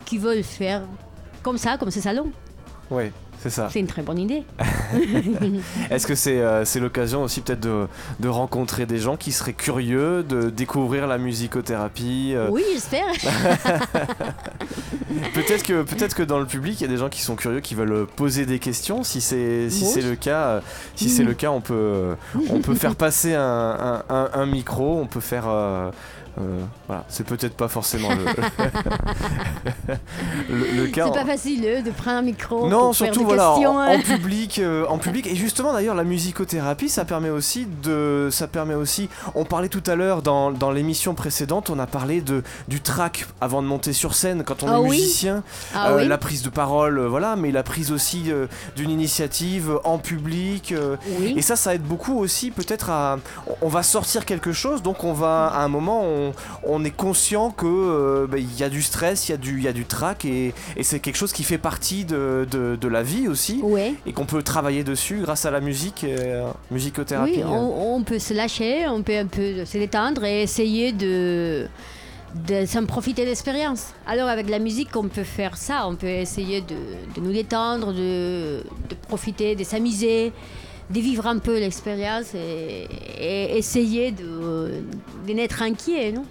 qui 0.05 0.17
veulent 0.17 0.43
faire 0.43 0.83
comme 1.43 1.57
ça, 1.57 1.77
comme 1.77 1.91
ce 1.91 1.99
salon. 1.99 2.31
Ouais, 2.89 3.11
c'est 3.41 3.49
ça. 3.49 3.69
C'est 3.71 3.79
une 3.79 3.87
très 3.87 4.01
bonne 4.01 4.19
idée. 4.19 4.43
Est-ce 5.89 6.05
que 6.07 6.15
c'est 6.15 6.39
euh, 6.39 6.65
c'est 6.65 6.79
l'occasion 6.79 7.23
aussi 7.23 7.41
peut-être 7.41 7.59
de, 7.61 7.87
de 8.19 8.27
rencontrer 8.27 8.85
des 8.85 8.97
gens 8.97 9.15
qui 9.17 9.31
seraient 9.31 9.53
curieux 9.53 10.23
de 10.23 10.49
découvrir 10.49 11.07
la 11.07 11.17
musicothérapie 11.17 12.33
euh, 12.35 12.47
Oui, 12.49 12.63
j'espère. 12.73 13.05
Peut-être 15.33 15.63
que, 15.63 15.81
peut 15.83 15.95
que 16.07 16.23
dans 16.23 16.39
le 16.39 16.45
public, 16.45 16.79
il 16.79 16.83
y 16.83 16.85
a 16.85 16.89
des 16.89 16.97
gens 16.97 17.09
qui 17.09 17.21
sont 17.21 17.35
curieux, 17.35 17.59
qui 17.61 17.75
veulent 17.75 18.05
poser 18.15 18.45
des 18.45 18.59
questions. 18.59 19.03
Si 19.03 19.21
c'est 19.21 19.69
si 19.69 19.85
Oui. 19.95 20.01
le 20.01 20.15
cas, 20.15 20.41
euh, 20.47 20.61
si 20.95 21.09
c'est 21.09 21.23
le 21.23 21.33
cas, 21.33 21.49
on 21.51 21.61
peut 21.61 22.15
on 22.49 22.59
peut 22.59 22.75
faire 22.75 22.95
passer 22.95 23.33
un, 23.33 23.41
un- 23.41 24.03
un- 24.15 24.29
un 24.33 24.45
micro, 24.45 24.99
on 24.99 25.07
peut 25.07 25.19
faire 25.19 25.45
euh, 25.47 25.89
euh, 26.41 26.63
voilà. 26.87 27.05
C'est 27.09 27.25
peut-être 27.25 27.55
pas 27.55 27.67
forcément 27.67 28.09
le 28.09 28.25
le, 30.49 30.83
le 30.83 30.87
cas. 30.87 31.05
C'est 31.07 31.19
pas 31.19 31.25
facile 31.25 31.63
euh, 31.65 31.81
de 31.81 31.91
prendre 31.91 32.17
un 32.17 32.21
micro. 32.21 32.67
Non, 32.67 32.87
pour 32.87 32.95
faire 32.97 33.07
surtout 33.07 33.19
des 33.19 33.25
voilà, 33.25 33.51
en, 33.51 33.53
questions, 33.55 33.79
hein. 33.79 33.87
en 33.97 34.01
public, 34.01 34.59
euh, 34.59 34.85
en 34.87 34.97
public. 34.97 35.27
Et 35.27 35.35
justement, 35.35 35.73
d'ailleurs, 35.73 35.95
la 35.95 36.03
musicothérapie, 36.03 36.89
ça 36.89 37.05
permet 37.05 37.29
aussi 37.29 37.67
de, 37.83 38.29
ça 38.31 38.47
permet 38.47 38.73
aussi. 38.73 39.09
On 39.35 39.45
parlait 39.45 39.69
tout 39.69 39.83
à 39.87 39.95
l'heure 39.95 40.21
dans, 40.21 40.51
dans 40.51 40.71
l'émission 40.71 41.13
précédente, 41.15 41.69
on 41.69 41.79
a 41.79 41.87
parlé 41.87 42.21
de 42.21 42.43
du 42.67 42.81
track 42.81 43.25
avant 43.41 43.61
de 43.61 43.67
monter 43.67 43.93
sur 43.93 44.13
scène 44.13 44.43
quand 44.43 44.63
on 44.63 44.67
Ah 44.67 44.75
est 44.77 44.79
oui. 44.81 44.89
musicien, 44.97 45.43
Ah 45.73 45.89
Euh, 45.91 45.97
oui. 45.99 46.07
la 46.07 46.17
prise 46.17 46.41
de 46.41 46.49
parole, 46.49 46.99
voilà, 47.05 47.35
mais 47.35 47.51
la 47.51 47.63
prise 47.63 47.91
aussi 47.91 48.31
d'une 48.75 48.89
initiative 48.89 49.79
en 49.83 49.97
public. 49.97 50.73
Oui. 51.19 51.33
et 51.37 51.41
ça, 51.41 51.55
ça 51.55 51.75
aide 51.75 51.83
beaucoup 51.83 52.17
aussi 52.19 52.51
peut-être 52.51 52.89
à... 52.89 53.17
On 53.61 53.69
on 53.69 53.71
va 53.71 53.83
sortir 53.83 54.25
quelque 54.25 54.51
chose, 54.51 54.81
donc 54.81 55.03
on 55.03 55.13
va, 55.13 55.45
à 55.45 55.59
un 55.61 55.67
moment, 55.67 56.01
on, 56.03 56.28
on 56.63 56.83
est 56.83 56.91
conscient 56.95 57.51
que 57.51 57.65
euh, 57.67 58.27
bah, 58.27 58.37
il 58.37 58.57
y 58.59 58.63
a 58.63 58.69
du 58.69 58.81
stress, 58.81 59.27
il 59.27 59.31
y, 59.31 59.35
a 59.35 59.37
du- 59.37 59.57
il 59.57 59.63
y 59.63 59.67
a 59.67 59.73
du 59.73 59.85
trac, 59.85 60.25
et, 60.25 60.53
et 60.77 60.83
c'est 60.83 60.99
quelque 60.99 61.15
chose 61.17 61.33
qui 61.33 61.43
fait 61.43 61.57
partie 61.57 62.05
de, 62.05 62.47
de- 62.49 62.75
de 62.79 62.87
la 62.87 63.03
vie 63.03 63.27
aussi, 63.27 63.59
Ouais. 63.63 63.93
et 64.05 64.13
qu'on 64.13 64.25
peut 64.25 64.43
travailler 64.43 64.83
dessus 64.83 65.19
grâce 65.21 65.45
à 65.45 65.51
la 65.51 65.59
musique, 65.61 66.03
euh, 66.03 66.49
musicothérapie. 66.71 67.33
Oui, 67.37 67.43
on, 67.45 67.95
on 67.95 68.03
peut 68.03 68.19
se 68.19 68.33
lâcher, 68.33 68.87
on 68.87 69.01
peut 69.03 69.17
un 69.17 69.27
peu 69.27 69.65
se 69.65 69.77
détendre 69.77 70.23
et 70.25 70.41
essayer 70.43 70.91
de, 70.91 71.67
de 72.47 72.65
s'en 72.65 72.85
profiter 72.85 73.25
d'expérience. 73.25 73.87
Alors 74.05 74.27
avec 74.29 74.49
la 74.49 74.59
musique, 74.59 74.95
on 74.95 75.07
peut 75.07 75.23
faire 75.23 75.57
ça, 75.57 75.87
on 75.87 75.95
peut 75.95 76.07
essayer 76.07 76.61
de, 76.61 76.75
de 77.15 77.21
nous 77.25 77.33
détendre, 77.33 77.93
de, 77.93 78.63
de 78.89 78.95
profiter, 79.07 79.55
de 79.55 79.63
s'amuser, 79.63 80.31
de 80.89 80.99
vivre 80.99 81.27
un 81.27 81.39
peu 81.39 81.59
l'expérience 81.59 82.33
et, 82.33 82.87
essayer 83.57 84.11
de, 84.11 84.83
de 85.27 85.33
n'être 85.33 85.61
inquiet, 85.61 86.11
non? 86.11 86.25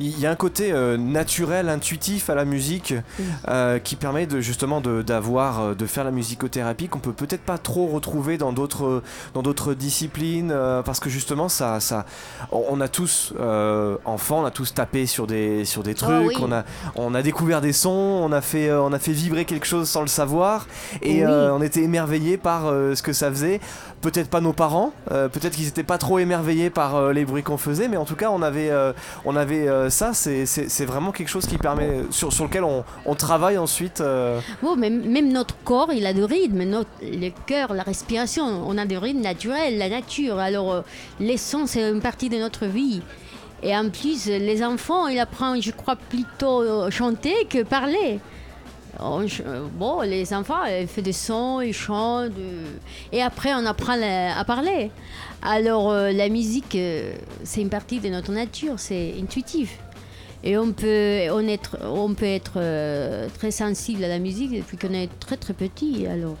Il 0.00 0.18
y 0.18 0.26
a 0.26 0.30
un 0.30 0.36
côté 0.36 0.72
euh, 0.72 0.96
naturel, 0.96 1.68
intuitif 1.68 2.30
à 2.30 2.34
la 2.34 2.44
musique 2.44 2.94
euh, 3.48 3.78
qui 3.78 3.96
permet 3.96 4.26
de, 4.26 4.40
justement 4.40 4.80
de, 4.80 5.02
d'avoir, 5.02 5.60
euh, 5.60 5.74
de 5.74 5.86
faire 5.86 6.04
la 6.04 6.10
musicothérapie 6.10 6.88
qu'on 6.88 6.98
peut 6.98 7.12
peut-être 7.12 7.42
pas 7.42 7.58
trop 7.58 7.86
retrouver 7.86 8.38
dans 8.38 8.52
d'autres, 8.52 9.02
dans 9.34 9.42
d'autres 9.42 9.74
disciplines 9.74 10.50
euh, 10.52 10.82
parce 10.82 11.00
que 11.00 11.08
justement 11.10 11.48
ça, 11.48 11.80
ça, 11.80 12.06
on, 12.52 12.80
a 12.80 12.88
tous 12.88 13.32
enfants, 14.04 14.40
on 14.42 14.44
a 14.44 14.50
tous 14.50 14.74
tapé 14.74 15.06
sur 15.06 15.26
des, 15.26 15.64
sur 15.64 15.82
des 15.82 15.94
trucs, 15.94 16.10
Ah 16.10 16.20
oui. 16.22 16.34
on 16.40 16.52
a, 16.52 16.64
on 16.94 17.14
a 17.14 17.22
découvert 17.22 17.60
des 17.60 17.72
sons, 17.72 17.90
on 17.90 18.32
a 18.32 18.40
fait, 18.40 18.72
on 18.72 18.92
a 18.92 18.98
fait 18.98 19.12
vibrer 19.12 19.44
quelque 19.44 19.66
chose 19.66 19.88
sans 19.88 20.02
le 20.02 20.06
savoir 20.08 20.66
et 21.02 21.24
Oui. 21.26 21.32
on 21.32 21.62
était 21.62 21.82
émerveillés 21.82 22.36
par 22.36 22.62
ce 22.66 23.02
que 23.02 23.12
ça 23.12 23.30
faisait. 23.30 23.60
Peut-être 24.02 24.28
pas 24.28 24.40
nos 24.40 24.52
parents, 24.52 24.92
peut-être 25.08 25.50
qu'ils 25.56 25.66
étaient 25.68 25.82
pas 25.82 25.98
trop 25.98 26.18
émerveillés 26.18 26.70
par 26.70 27.12
les 27.12 27.24
bruits 27.24 27.42
qu'on 27.42 27.56
faisait, 27.56 27.88
mais 27.88 27.96
en 27.96 28.04
tout 28.04 28.14
cas 28.14 28.30
on 28.30 28.42
avait, 28.42 28.70
on 29.24 29.34
avait 29.34 29.55
euh, 29.68 29.90
ça. 29.90 30.12
C'est, 30.14 30.84
vraiment 30.84 31.12
quelque 31.12 31.28
chose 31.28 31.46
qui 31.46 31.58
permet, 31.58 32.02
sur, 32.10 32.28
lequel 32.28 32.64
on, 32.64 33.14
travaille 33.14 33.58
ensuite. 33.58 34.00
euh, 34.00 34.40
Bon, 34.62 34.76
même, 34.76 35.32
notre 35.32 35.56
corps, 35.64 35.92
il 35.92 36.06
a 36.06 36.12
de 36.12 36.22
rythme. 36.22 36.64
Notre, 36.64 36.90
le 37.02 37.30
cœur, 37.46 37.74
la 37.74 37.82
respiration, 37.82 38.44
on 38.44 38.76
a 38.78 38.86
des 38.86 38.98
rythmes 38.98 39.20
naturels, 39.20 39.78
la 39.78 39.88
nature. 39.88 40.38
Alors, 40.38 40.72
euh, 40.72 40.82
les 41.20 41.36
sons, 41.36 41.66
c'est 41.66 41.88
une 41.90 42.00
partie 42.00 42.28
de 42.28 42.38
notre 42.38 42.66
vie. 42.66 43.02
Et 43.62 43.76
en 43.76 43.88
plus, 43.88 44.26
les 44.26 44.62
enfants, 44.62 45.08
ils 45.08 45.18
apprennent, 45.18 45.62
je 45.62 45.70
crois, 45.70 45.96
plutôt 45.96 46.62
euh, 46.62 46.90
chanter 46.90 47.46
que 47.48 47.62
parler. 47.62 48.20
Bon, 48.98 50.00
les 50.02 50.32
enfants, 50.32 50.64
ils 50.64 50.86
font 50.86 51.02
des 51.02 51.12
sons, 51.12 51.60
ils 51.60 51.72
chantent. 51.72 52.32
euh, 52.38 52.64
et 53.12 53.22
après, 53.22 53.52
on 53.54 53.66
apprend 53.66 54.00
à 54.00 54.44
parler. 54.44 54.90
Alors, 55.42 55.90
euh, 55.90 56.12
la 56.12 56.28
musique, 56.28 56.74
euh, 56.74 57.14
c'est 57.44 57.60
une 57.60 57.68
partie 57.68 58.00
de 58.00 58.08
notre 58.08 58.32
nature, 58.32 58.74
c'est 58.78 59.14
intuitif. 59.20 59.78
Et 60.44 60.56
on 60.56 60.72
peut, 60.72 61.28
on 61.32 61.46
être, 61.48 61.78
on 61.82 62.14
peut 62.14 62.26
être 62.26 62.60
très 63.38 63.50
sensible 63.50 64.04
à 64.04 64.08
la 64.08 64.18
musique 64.18 64.52
depuis 64.52 64.76
qu'on 64.76 64.94
est 64.94 65.08
très 65.18 65.36
très 65.36 65.54
petit. 65.54 66.06
Alors, 66.06 66.36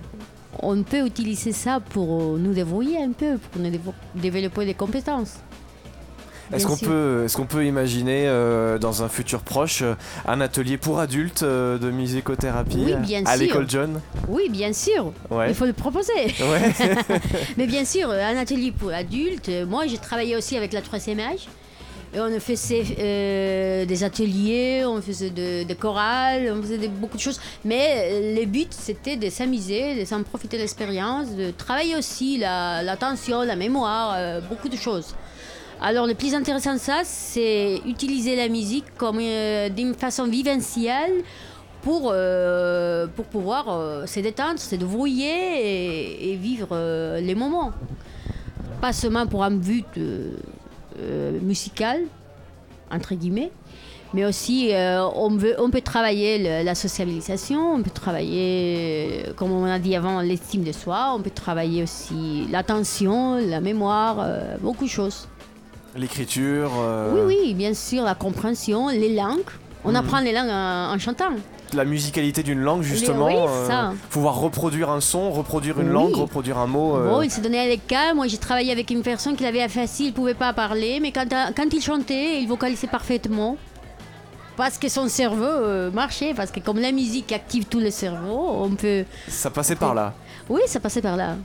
on 0.62 0.82
peut 0.82 1.06
utiliser 1.06 1.52
ça 1.52 1.80
pour 1.80 2.38
nous 2.38 2.52
débrouiller 2.52 3.02
un 3.02 3.12
peu, 3.12 3.38
pour 3.38 3.60
nous 3.60 3.72
développer 4.14 4.64
des 4.64 4.74
compétences. 4.74 5.38
Est-ce 6.52 6.66
qu'on 6.66 6.76
peut, 6.76 7.22
est-ce 7.24 7.36
qu'on 7.36 7.46
peut 7.46 7.64
imaginer 7.66 8.24
euh, 8.28 8.78
dans 8.78 9.02
un 9.02 9.08
futur 9.08 9.40
proche 9.40 9.82
euh, 9.82 9.94
un 10.26 10.40
atelier 10.40 10.76
pour 10.78 11.00
adultes 11.00 11.42
euh, 11.42 11.78
de 11.78 11.90
musicothérapie 11.90 12.84
Oui, 12.86 12.94
bien 12.96 13.22
à 13.26 13.36
l'école 13.36 13.66
John? 13.68 14.00
Oui, 14.28 14.48
bien 14.48 14.72
sûr, 14.72 15.12
Ouais. 15.30 15.48
il 15.48 15.54
faut 15.54 15.66
le 15.66 15.72
proposer. 15.72 16.12
Ouais. 16.40 16.72
Mais 17.56 17.66
bien 17.66 17.84
sûr, 17.84 18.10
un 18.10 18.36
atelier 18.36 18.72
pour 18.72 18.90
adultes. 18.92 19.50
Moi, 19.68 19.86
j'ai 19.86 19.98
travaillé 19.98 20.36
aussi 20.36 20.56
avec 20.56 20.72
la 20.72 20.82
troisième 20.82 21.20
âge. 21.20 21.48
Et 22.14 22.20
on 22.20 22.40
faisait 22.40 22.84
euh, 22.98 23.84
des 23.84 24.04
ateliers, 24.04 24.84
on 24.86 25.02
faisait 25.02 25.28
de, 25.30 25.64
de 25.64 25.74
chorales, 25.74 26.50
on 26.56 26.62
faisait 26.62 26.78
de- 26.78 26.86
beaucoup 26.86 27.16
de 27.16 27.22
choses. 27.22 27.40
Mais 27.64 28.34
le 28.36 28.46
but, 28.46 28.68
c'était 28.72 29.16
de 29.16 29.28
s'amuser, 29.28 29.96
de 30.00 30.04
s'en 30.04 30.22
profiter 30.22 30.56
de 30.56 30.62
l'expérience, 30.62 31.34
de 31.34 31.50
travailler 31.50 31.96
aussi 31.96 32.38
la- 32.38 32.82
l'attention, 32.82 33.42
la, 33.42 33.56
mémoire, 33.56 34.14
euh, 34.16 34.40
beaucoup 34.40 34.68
de 34.68 34.76
choses. 34.76 35.14
Alors, 35.80 36.06
le 36.06 36.14
plus 36.14 36.34
intéressant 36.34 36.72
de 36.72 36.78
ça, 36.78 37.02
c'est 37.04 37.82
utiliser 37.86 38.34
la 38.34 38.48
musique 38.48 38.86
comme 38.96 39.18
euh, 39.20 39.68
d'une 39.68 39.94
façon 39.94 40.24
vivencielle 40.24 41.22
pour, 41.82 42.10
euh, 42.12 43.06
pour 43.14 43.26
pouvoir 43.26 43.66
euh, 43.68 44.06
se 44.06 44.20
détendre, 44.20 44.58
se 44.58 44.74
débrouiller 44.74 46.32
et, 46.32 46.36
vivre 46.36 46.68
les 47.20 47.34
moments. 47.34 47.72
Pas 48.80 48.92
seulement 48.92 49.26
pour 49.26 49.44
un 49.44 49.50
but 49.50 49.86
musical, 51.42 52.00
entre 52.90 53.14
guillemets, 53.14 53.50
mais 54.14 54.24
aussi 54.24 54.70
on, 54.72 55.36
veut, 55.36 55.56
on 55.58 55.70
peut 55.70 55.80
travailler 55.82 56.38
le- 56.38 56.64
la 56.64 56.74
sociabilisation, 56.74 57.74
on 57.74 57.82
peut 57.82 57.90
travailler, 57.90 59.24
comme 59.36 59.52
on 59.52 59.64
a 59.64 59.78
dit 59.78 59.94
avant, 59.94 60.20
l'estime 60.20 60.62
de 60.64 60.72
soi, 60.72 61.12
on 61.14 61.20
peut 61.20 61.30
travailler 61.30 61.82
aussi 61.82 62.46
l'attention, 62.50 63.36
la 63.36 63.60
mémoire, 63.60 64.26
beaucoup 64.60 64.84
de 64.84 64.90
choses. 64.90 65.28
L'écriture. 65.96 66.70
euh, 66.78 67.12
Oui, 67.26 67.36
oui, 67.44 67.54
bien 67.54 67.74
sûr, 67.74 68.02
la 68.04 68.14
compréhension, 68.14 68.88
les 68.88 69.14
langues. 69.14 69.40
On 69.84 69.90
Mhm. 69.90 69.96
apprend 69.96 70.20
les 70.20 70.32
langues 70.32 70.50
en, 70.50 70.94
en 70.94 70.98
chantant. 70.98 71.30
La 71.72 71.84
musicalité 71.84 72.42
d'une 72.42 72.60
langue, 72.60 72.82
justement. 72.82 73.26
oui, 73.26 73.34
euh, 73.36 73.66
ça. 73.66 73.92
pouvoir 74.10 74.36
reproduire 74.38 74.90
un 74.90 75.00
son, 75.00 75.30
reproduire 75.30 75.80
une 75.80 75.88
Oui. 75.88 75.94
langue, 75.94 76.14
reproduire 76.14 76.58
un 76.58 76.66
mot. 76.66 76.96
euh, 76.96 77.10
Bon, 77.10 77.22
il 77.22 77.30
s'est 77.30 77.40
donné 77.40 77.58
à 77.58 77.66
l'écart. 77.66 78.14
Moi, 78.14 78.26
j'ai 78.28 78.38
travaillé 78.38 78.70
avec 78.72 78.90
une 78.90 79.02
personne 79.02 79.36
qui 79.36 79.44
avait 79.44 79.66
facile, 79.68 80.06
il 80.06 80.12
pouvait 80.12 80.34
pas 80.34 80.52
parler, 80.52 81.00
mais 81.00 81.12
quand, 81.12 81.26
quand 81.56 81.72
il 81.72 81.82
chantait, 81.82 82.40
il 82.40 82.46
vocalisait 82.48 82.86
parfaitement. 82.86 83.56
Parce 84.56 84.78
que 84.78 84.88
son 84.88 85.06
cerveau 85.08 85.90
marchait, 85.92 86.32
parce 86.34 86.50
que 86.50 86.60
comme 86.60 86.78
la 86.78 86.90
musique 86.92 87.30
active 87.32 87.64
tout 87.66 87.78
le 87.80 87.90
cerveau, 87.90 88.48
on 88.62 88.70
peut... 88.70 89.04
Ça 89.28 89.50
passait 89.50 89.76
par 89.76 89.94
là. 89.94 90.14
Oui, 90.48 90.62
ça 90.66 90.80
passait 90.80 91.02
par 91.02 91.16
là. 91.16 91.36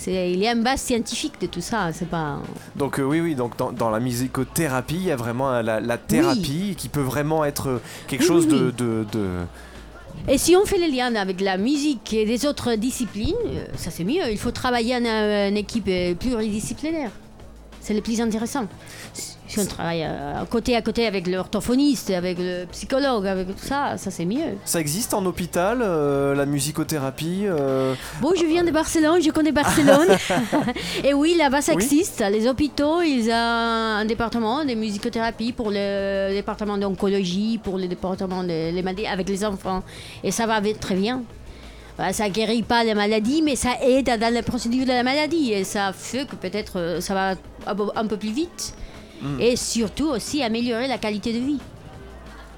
C'est, 0.00 0.30
il 0.30 0.38
y 0.38 0.46
a 0.46 0.52
une 0.52 0.62
base 0.62 0.80
scientifique 0.80 1.40
de 1.40 1.48
tout 1.48 1.60
ça, 1.60 1.90
c'est 1.92 2.08
pas... 2.08 2.38
Donc 2.76 3.00
euh, 3.00 3.02
oui, 3.02 3.18
oui, 3.20 3.34
donc 3.34 3.56
dans, 3.56 3.72
dans 3.72 3.90
la 3.90 3.98
musicothérapie, 3.98 4.94
il 4.94 5.02
y 5.06 5.10
a 5.10 5.16
vraiment 5.16 5.50
euh, 5.52 5.60
la, 5.62 5.80
la 5.80 5.98
thérapie 5.98 6.76
qui 6.78 6.88
peut 6.88 7.00
vraiment 7.00 7.44
être 7.44 7.68
euh, 7.68 7.80
quelque 8.06 8.22
Oui, 8.22 8.28
chose 8.28 8.46
oui, 8.46 8.52
de, 8.52 8.70
de, 8.70 9.06
de- 9.10 9.40
Et 10.28 10.38
si 10.38 10.54
on 10.54 10.64
fait 10.64 10.78
le 10.78 10.86
lien 10.86 11.12
avec 11.16 11.40
la 11.40 11.56
musique 11.56 12.12
et 12.12 12.24
des 12.26 12.46
autres 12.46 12.76
disciplines, 12.76 13.34
ça 13.76 13.90
c'est 13.90 14.04
mieux. 14.04 14.30
Il 14.30 14.38
faut 14.38 14.52
travailler 14.52 14.94
en 14.94 15.54
équipe 15.56 15.90
pluridisciplinaire. 16.20 17.10
C'est 17.80 17.94
le 17.94 18.00
plus 18.00 18.20
intéressant. 18.20 18.66
Si 19.48 19.58
on 19.58 19.64
travaille 19.64 20.04
euh, 20.04 20.44
côté 20.44 20.76
à 20.76 20.82
côté 20.82 21.06
avec 21.06 21.26
l'orthophoniste, 21.26 22.10
avec 22.10 22.36
le 22.38 22.66
psychologue, 22.66 23.26
avec 23.26 23.48
tout 23.48 23.66
ça, 23.66 23.96
ça 23.96 24.10
c'est 24.10 24.26
mieux. 24.26 24.58
Ça 24.66 24.78
existe 24.78 25.14
en 25.14 25.24
hôpital, 25.24 25.78
euh, 25.80 26.34
la 26.34 26.44
musicothérapie 26.44 27.44
euh, 27.46 27.94
Bon, 28.20 28.34
je 28.38 28.44
viens 28.44 28.62
de 28.62 28.70
Barcelone, 28.70 29.22
je 29.22 29.30
connais 29.30 29.52
Barcelone. 29.52 30.08
et 31.04 31.14
oui, 31.14 31.34
là-bas 31.38 31.62
ça 31.62 31.72
Oui. 31.74 31.82
existe. 31.82 32.22
Les 32.30 32.46
hôpitaux, 32.46 33.00
ils 33.00 33.30
ont 33.30 33.32
un 33.32 34.04
département 34.04 34.66
de 34.66 34.74
musicothérapies 34.74 35.52
pour 35.52 35.70
le 35.70 36.34
département 36.34 36.76
d'oncologie, 36.76 37.58
pour 37.62 37.78
le 37.78 37.88
département 37.88 38.42
de 38.42 38.70
les 38.74 38.82
maladies 38.82 39.06
avec 39.06 39.30
les 39.30 39.46
enfants. 39.46 39.82
Et 40.22 40.30
ça 40.30 40.46
va 40.46 40.60
très 40.78 40.94
bien. 40.94 41.22
Ça 42.12 42.28
guérit 42.28 42.62
pas 42.62 42.84
les 42.84 42.94
maladies, 42.94 43.42
mais 43.42 43.56
ça 43.56 43.70
aide 43.82 44.10
dans 44.20 44.32
la 44.32 44.42
procédure 44.42 44.84
de 44.84 44.90
la 44.92 45.02
maladie. 45.02 45.52
Et 45.52 45.64
ça 45.64 45.92
fait 45.92 46.28
que 46.28 46.36
peut-être 46.36 46.98
ça 47.00 47.14
va 47.14 47.34
un 47.96 48.06
peu 48.06 48.16
plus 48.16 48.30
vite. 48.30 48.74
Mm. 49.22 49.40
Et 49.40 49.56
surtout 49.56 50.08
aussi 50.08 50.42
améliorer 50.42 50.88
la 50.88 50.98
qualité 50.98 51.32
de 51.32 51.38
vie. 51.38 51.58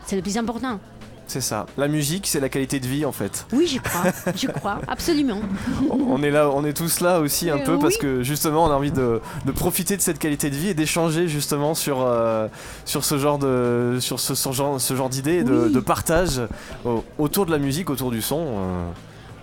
C'est 0.07 0.17
le 0.17 0.23
plus 0.23 0.37
important. 0.39 0.79
C'est 1.27 1.41
ça. 1.41 1.67
La 1.79 1.87
musique, 1.87 2.27
c'est 2.27 2.41
la 2.41 2.49
qualité 2.49 2.81
de 2.81 2.87
vie 2.89 3.05
en 3.05 3.13
fait. 3.13 3.47
Oui, 3.53 3.69
je 3.69 3.79
crois. 3.79 4.11
je 4.35 4.49
crois, 4.49 4.81
absolument. 4.89 5.41
on 5.89 6.21
est 6.25 6.31
là, 6.33 6.51
on 6.51 6.65
est 6.65 6.73
tous 6.73 6.99
là 6.99 7.21
aussi 7.21 7.49
un 7.51 7.59
Euh, 7.59 7.65
peu 7.65 7.79
parce 7.79 7.97
que 7.99 8.25
justement 8.25 8.65
on 8.65 8.71
a 8.71 8.75
envie 8.75 8.91
de, 8.91 9.21
de 9.47 9.53
profiter 9.53 9.97
de 9.97 10.03
cette 10.03 10.19
qualité 10.19 10.51
de 10.51 10.57
vie 10.57 10.71
et 10.71 10.75
d'échanger 10.75 11.29
justement 11.29 11.75
sur, 11.77 12.01
euh, 12.01 12.49
sur 12.85 13.05
ce 13.05 13.17
genre 13.17 13.39
de 13.39 13.99
sur 14.01 14.19
ce, 14.19 14.35
ce 14.35 14.51
genre, 14.51 14.81
ce 14.81 14.97
genre 14.97 15.09
d'idées 15.09 15.37
et 15.37 15.45
de, 15.45 15.67
Oui. 15.69 15.73
de 15.73 15.79
partage 15.79 16.41
au- 16.85 17.05
autour 17.17 17.47
de 17.47 17.53
la 17.53 17.59
musique, 17.59 17.91
autour 17.91 18.11
du 18.11 18.23
son. 18.23 18.41
euh. 18.49 18.85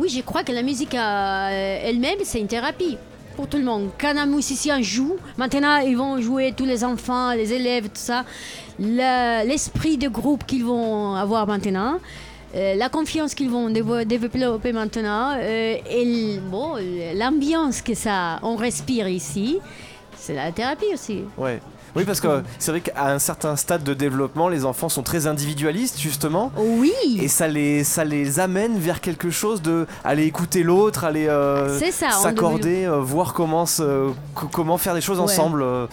Oui, 0.01 0.09
je 0.09 0.19
crois 0.21 0.43
que 0.43 0.51
la 0.51 0.63
musique 0.63 0.93
elle-même, 0.93 2.19
c'est 2.25 2.41
une 2.41 2.47
thérapie 2.47 2.97
pour 3.37 3.47
tout 3.47 3.57
le 3.57 3.63
monde. 3.63 3.89
Quand 4.01 4.17
un 4.17 4.25
musicien 4.25 4.81
joue, 4.81 5.15
maintenant 5.37 5.77
ils 5.77 5.95
vont 5.95 6.19
jouer 6.19 6.53
tous 6.57 6.65
les 6.65 6.83
enfants, 6.83 7.31
les 7.33 7.53
élèves, 7.53 7.85
tout 7.85 7.91
ça. 8.11 8.25
Le- 8.79 9.47
L'esprit 9.47 9.97
de 9.97 10.09
groupe 10.09 10.45
qu'ils 10.45 10.65
vont 10.65 11.13
avoir 11.15 11.47
maintenant, 11.47 11.99
euh, 12.55 12.75
la 12.75 12.89
confiance 12.89 13.33
qu'ils 13.35 13.49
vont 13.49 13.69
développer 13.69 14.71
maintenant, 14.73 15.35
euh, 15.37 15.75
et 15.89 16.39
bon, 16.51 16.73
l'ambiance 17.15 17.81
que 17.81 17.93
ça, 17.93 18.39
on 18.41 18.55
respire 18.57 19.07
ici, 19.07 19.59
c'est 20.17 20.33
la 20.33 20.51
thérapie 20.51 20.91
aussi. 20.93 21.19
Ouais. 21.37 21.59
Oui, 21.95 22.03
parce 22.05 22.19
que 22.21 22.43
c'est 22.59 22.71
vrai 22.71 22.81
qu'à 22.81 23.07
un 23.11 23.19
certain 23.19 23.55
stade 23.55 23.83
de 23.83 23.93
développement, 23.93 24.49
les 24.49 24.65
enfants 24.65 24.89
sont 24.89 25.03
très 25.03 25.25
individualistes 25.27 25.99
justement. 25.99 26.51
Oui, 26.57 26.91
Et 27.21 27.27
ça 27.27 27.47
les, 27.47 27.83
ça 27.83 28.03
les 28.03 28.39
amène 28.39 28.77
vers 28.77 29.01
quelque 29.01 29.29
chose 29.31 29.61
de 29.61 29.87
aller 30.03 30.25
écouter 30.25 30.63
l'autre, 30.63 31.03
aller 31.05 31.27
euh, 31.27 31.79
s'accorder, 31.91 32.85
euh, 32.85 32.99
voir 32.99 33.33
comment, 33.33 33.65
co- 34.35 34.47
comment 34.51 34.77
faire 34.77 34.93
des 34.93 35.01
choses 35.01 35.17
Ouais. 35.17 35.23
ensemble. 35.23 35.61
euh. 35.63 35.87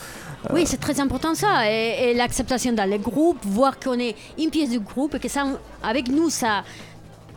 Oui, 0.52 0.64
c'est 0.66 0.80
très 0.80 1.00
important 1.00 1.34
ça. 1.34 1.70
Et, 1.70 2.10
et 2.10 2.14
l'acceptation 2.14 2.72
dans 2.74 2.88
les 2.88 2.98
groupes, 2.98 3.38
voir 3.44 3.78
qu'on 3.80 3.98
est 3.98 4.14
une 4.38 4.50
pièce 4.50 4.68
du 4.70 4.80
groupe, 4.80 5.14
et 5.14 5.18
que 5.20 5.28
ça, 5.28 5.44
avec 5.82 6.08
nous, 6.08 6.28
ça, 6.28 6.64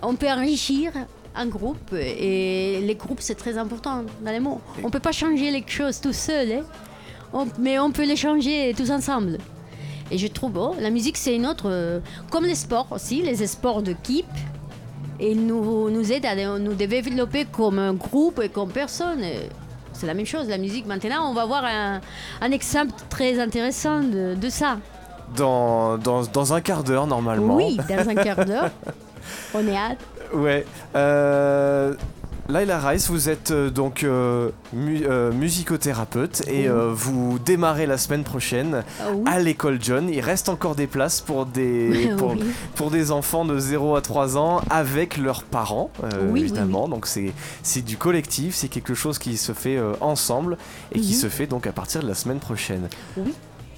on 0.02 0.16
peut 0.16 0.28
enrichir 0.28 0.92
un 1.34 1.46
groupe. 1.48 1.94
Et 1.94 2.82
les 2.82 2.96
groupes, 2.96 3.20
c'est 3.22 3.36
très 3.36 3.58
important 3.58 4.04
dans 4.22 4.32
les 4.32 4.42
mots. 4.42 4.60
On 4.84 4.90
peut 4.90 5.00
pas 5.00 5.14
changer 5.14 5.52
les 5.52 5.64
choses 5.66 6.02
tout 6.02 6.12
seul, 6.12 6.52
hein. 6.52 6.64
On- 7.34 7.48
mais 7.60 7.78
on 7.80 7.92
peut 7.92 8.06
les 8.06 8.16
changer 8.16 8.74
tous 8.76 8.90
ensemble. 8.92 9.38
Et 10.12 10.18
je 10.18 10.28
trouve, 10.28 10.52
bon, 10.54 10.74
la 10.80 10.90
musique, 10.90 11.18
c'est 11.18 11.36
une 11.36 11.46
autre. 11.46 11.66
euh, 11.70 12.00
comme 12.32 12.46
les 12.46 12.56
sports 12.56 12.88
aussi, 12.92 13.22
les 13.22 13.46
sports 13.48 13.82
d'équipe. 13.82 14.26
Et 15.20 15.34
nous, 15.36 15.90
nous 15.90 16.12
aident 16.14 16.26
à 16.28 16.60
nous 16.60 16.74
développer 16.76 17.46
comme 17.46 17.80
un 17.80 17.94
groupe 17.94 18.40
et 18.44 18.50
comme 18.50 18.70
personne. 18.72 19.22
C'est 19.94 20.06
la 20.06 20.14
même 20.14 20.28
chose, 20.28 20.48
la 20.48 20.60
musique. 20.60 20.86
Maintenant, 20.86 21.30
on 21.30 21.34
va 21.34 21.46
voir 21.46 21.66
un, 21.66 22.00
un 22.40 22.52
exemple 22.52 22.94
très 23.10 23.40
intéressant 23.40 24.02
de, 24.02 24.36
de 24.36 24.50
ça. 24.50 24.78
dans, 25.36 25.98
dans, 25.98 26.22
dans 26.24 26.54
un 26.54 26.62
quart 26.62 26.84
d'heure 26.84 27.08
normalement. 27.08 27.56
Oui, 27.56 27.78
dans 27.90 28.08
un 28.10 28.16
quart 28.16 28.46
d'heure. 28.46 28.70
On 29.56 29.68
est 29.68 29.76
hâte. 29.76 29.98
Ouais. 30.34 30.66
Euh, 30.96 31.96
Laila 32.50 32.80
Rice, 32.80 33.10
vous 33.10 33.28
êtes 33.28 33.52
euh, 33.52 33.70
donc 33.70 34.04
euh, 34.06 34.52
mu- 34.72 35.04
euh, 35.06 35.34
musicothérapeute 35.34 36.48
et 36.48 36.70
vous 36.70 37.40
démarrez 37.40 37.86
la 37.86 37.98
semaine 37.98 38.24
prochaine 38.24 38.84
Ah 39.02 39.08
oui. 39.14 39.24
à 39.26 39.40
l'école 39.40 39.80
John. 39.82 40.10
Il 40.10 40.22
reste 40.22 40.48
encore 40.48 40.74
des 40.76 40.88
places 40.88 41.20
pour 41.20 41.46
des, 41.46 42.10
pour, 42.18 42.32
Oui. 42.32 42.44
pour 42.76 42.90
des 42.90 43.12
enfants 43.12 43.44
de 43.44 43.60
0 43.60 43.98
à 43.98 44.02
3 44.02 44.38
ans 44.38 44.62
avec 44.70 45.18
leurs 45.18 45.44
parents, 45.44 45.90
Oui, 46.30 46.42
évidemment. 46.42 46.88
Donc 46.88 47.06
c'est 47.08 47.82
du 47.82 47.98
collectif, 47.98 48.56
c'est 48.56 48.70
quelque 48.70 48.94
chose 48.94 49.20
qui 49.20 49.36
se 49.36 49.52
fait 49.52 49.78
ensemble 50.00 50.58
et 50.94 51.00
qui 51.02 51.14
Mhm. 51.16 51.20
se 51.20 51.28
fait 51.30 51.48
donc 51.48 51.68
à 51.68 51.74
partir 51.74 52.02
de 52.02 52.08
la 52.08 52.16
semaine 52.16 52.40
prochaine. 52.40 52.88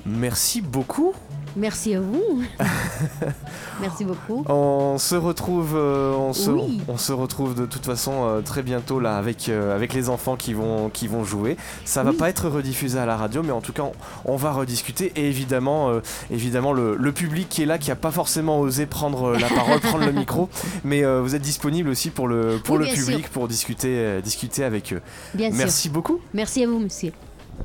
Merci 0.05 0.61
beaucoup. 0.61 1.13
Merci 1.59 1.93
à 1.93 1.99
vous. 1.99 2.41
Merci 3.81 4.05
beaucoup. 4.05 4.43
On 4.47 4.97
se 4.97 5.15
retrouve, 5.15 5.73
euh, 5.75 6.13
on, 6.13 6.31
se, 6.33 6.49
Oui. 6.49 6.79
on 6.87 6.97
se 6.97 7.11
retrouve 7.11 7.53
de 7.53 7.65
toute 7.65 7.85
façon 7.85 8.13
euh, 8.25 8.41
très 8.41 8.63
bientôt 8.63 8.99
là 8.99 9.17
avec, 9.17 9.49
euh, 9.49 9.75
avec 9.75 9.93
les 9.93 10.07
enfants 10.09 10.35
qui 10.37 10.53
vont, 10.53 10.89
qui 10.89 11.07
vont 11.07 11.23
jouer. 11.25 11.57
Ça 11.85 12.03
va 12.03 12.11
Oui. 12.11 12.17
pas 12.17 12.29
être 12.29 12.47
rediffusé 12.49 12.97
à 12.97 13.05
la 13.05 13.17
radio, 13.17 13.43
mais 13.43 13.51
en 13.51 13.59
tout 13.61 13.73
cas 13.73 13.83
on, 13.83 13.91
on 14.25 14.35
va 14.37 14.51
rediscuter 14.53 15.11
et 15.17 15.27
évidemment, 15.27 15.91
évidemment 16.31 16.71
le, 16.71 16.95
le 16.95 17.11
public 17.11 17.49
qui 17.49 17.61
est 17.63 17.65
là, 17.65 17.77
qui 17.77 17.91
a 17.91 17.95
pas 17.95 18.11
forcément 18.11 18.59
osé 18.59 18.85
prendre 18.85 19.33
la 19.37 19.49
parole, 19.49 19.79
prendre 19.81 20.05
le 20.05 20.13
micro, 20.13 20.49
mais 20.83 21.03
vous 21.19 21.35
êtes 21.35 21.41
disponible 21.41 21.89
aussi 21.89 22.09
pour 22.09 22.27
le, 22.27 22.57
pour 22.63 22.77
Oui, 22.77 22.87
le 22.87 22.93
public 22.93 23.27
pour 23.29 23.47
discuter, 23.47 24.21
discuter 24.21 24.63
avec 24.63 24.93
eux. 24.93 25.01
Bien 25.33 25.49
sûr. 25.49 25.57
Merci 25.57 25.89
beaucoup. 25.89 26.19
Merci 26.33 26.63
à 26.63 26.67
vous, 26.67 26.79
monsieur. 26.79 27.11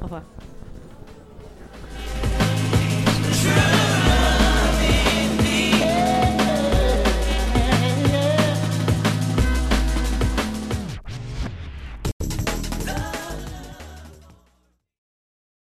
Au 0.00 0.04
revoir. 0.04 0.22